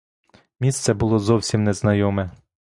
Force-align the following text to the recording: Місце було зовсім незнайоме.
Місце 0.59 0.93
було 0.93 1.19
зовсім 1.19 1.63
незнайоме. 1.63 2.31